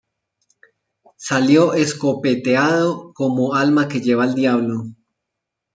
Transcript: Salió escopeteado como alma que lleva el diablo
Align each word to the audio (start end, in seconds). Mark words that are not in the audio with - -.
Salió 1.17 1.75
escopeteado 1.75 3.13
como 3.13 3.53
alma 3.53 3.87
que 3.87 4.01
lleva 4.01 4.25
el 4.25 4.33
diablo 4.33 4.81